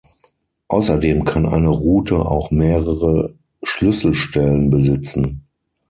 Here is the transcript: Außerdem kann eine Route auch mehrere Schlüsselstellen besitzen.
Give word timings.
Außerdem 0.67 1.25
kann 1.25 1.45
eine 1.45 1.67
Route 1.69 2.25
auch 2.25 2.49
mehrere 2.49 3.35
Schlüsselstellen 3.61 4.71
besitzen. 4.71 5.45